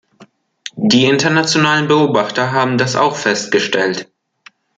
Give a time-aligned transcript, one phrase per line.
[0.77, 4.11] Die internationalen Beobachter haben das auch festgestellt.